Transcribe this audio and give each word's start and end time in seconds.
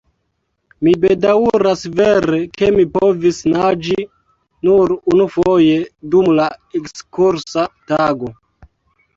Mi 0.85 0.93
bedaŭras 1.01 1.83
vere, 1.99 2.39
ke 2.61 2.69
mi 2.77 2.85
povis 2.95 3.41
naĝi 3.55 3.97
nur 4.69 4.95
unufoje, 5.13 5.77
dum 6.15 6.33
la 6.41 6.49
ekskursa 6.81 7.69
tago. 7.93 8.35